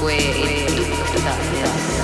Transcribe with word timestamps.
fue 0.00 0.16
el 0.16 0.66
total. 1.12 1.97